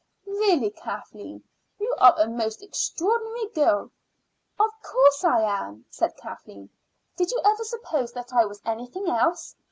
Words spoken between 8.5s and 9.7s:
anything else?